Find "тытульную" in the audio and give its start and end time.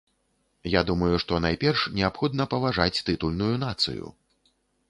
3.11-3.55